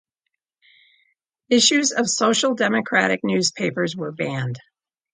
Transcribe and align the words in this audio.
Issues 1.49 1.91
of 1.91 2.09
Social 2.09 2.55
Democratic 2.55 3.19
newspapers 3.23 3.95
were 3.95 4.11
banned. 4.11 4.59